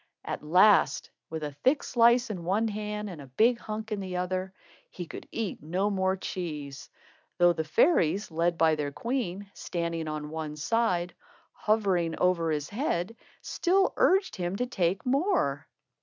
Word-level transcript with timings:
At 0.25 0.41
last, 0.43 1.11
with 1.29 1.43
a 1.43 1.51
thick 1.51 1.83
slice 1.83 2.31
in 2.31 2.43
one 2.43 2.67
hand 2.69 3.07
and 3.07 3.21
a 3.21 3.27
big 3.27 3.59
hunk 3.59 3.91
in 3.91 3.99
the 3.99 4.17
other, 4.17 4.51
he 4.89 5.05
could 5.05 5.27
eat 5.31 5.61
no 5.61 5.91
more 5.91 6.17
cheese; 6.17 6.89
though 7.37 7.53
the 7.53 7.63
fairies, 7.63 8.31
led 8.31 8.57
by 8.57 8.73
their 8.73 8.91
queen, 8.91 9.51
standing 9.53 10.07
on 10.07 10.31
one 10.31 10.55
side, 10.55 11.11
or 11.11 11.15
hovering 11.51 12.17
over 12.17 12.49
his 12.49 12.69
head, 12.69 13.15
still 13.43 13.93
urged 13.95 14.37
him 14.37 14.55
to 14.55 14.65
take 14.65 15.05
more. 15.05 15.67